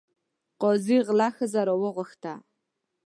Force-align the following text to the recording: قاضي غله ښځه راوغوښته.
قاضي 0.61 0.97
غله 1.07 1.27
ښځه 1.35 1.61
راوغوښته. 1.67 2.33